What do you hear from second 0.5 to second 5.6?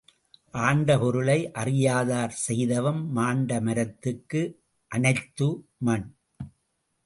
ஆண்ட பொருளை அறியாதார் செய் தவம் மாண்ட மரத்துக்கு அணைத்த